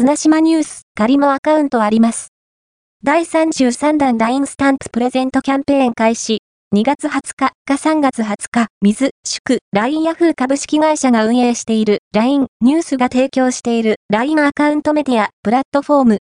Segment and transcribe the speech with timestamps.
[0.00, 2.28] 砂島ニュース、仮もアカウントあります。
[3.04, 6.38] 第33弾 LINE スタンププレゼントキャンペーン開始。
[6.74, 16.18] 2月20日か3月20日、水、祝、LINE ヤフー株式会社が運営している LINE ニュースが提供している LINE アカウントメディア、プラットフォーム